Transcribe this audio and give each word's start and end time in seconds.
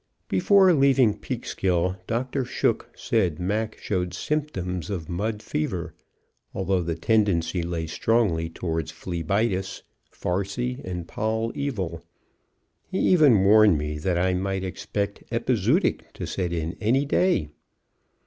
Before 0.29 0.73
leaving 0.73 1.19
Peekskill, 1.19 1.95
Dr. 2.07 2.43
Shook 2.43 2.89
said 2.95 3.37
Mac 3.39 3.77
showed 3.79 4.15
symptoms 4.15 4.89
of 4.89 5.07
mud 5.07 5.43
fever, 5.43 5.93
although 6.55 6.81
the 6.81 6.95
tendency 6.95 7.61
lay 7.61 7.85
strongly 7.85 8.49
toward 8.49 8.87
phlebitus, 8.89 9.83
farcy, 10.11 10.81
and 10.83 11.07
poll 11.07 11.51
evil. 11.53 12.03
He 12.87 12.97
even 12.97 13.43
warned 13.43 13.77
me 13.77 13.99
that 13.99 14.17
I 14.17 14.33
might 14.33 14.63
expect 14.63 15.23
epizootic 15.31 16.11
to 16.13 16.25
set 16.25 16.51
in 16.51 16.75
any 16.81 17.05
day. 17.05 17.49